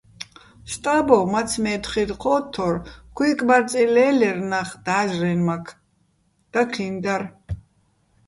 [0.73, 2.75] სტაბო, მაცმე́ თხირ ჴო́თთორ,
[3.15, 5.65] ქუ́ჲკბარწიჼ ლე́ლერ ნახ და́ჟრენმაქ,
[6.51, 7.23] დაქიჼ დარ.